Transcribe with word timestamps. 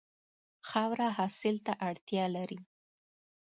خاوره 0.69 1.07
حاصل 1.17 1.55
ته 1.65 1.73
اړتیا 1.87 2.25
لري. 2.35 2.59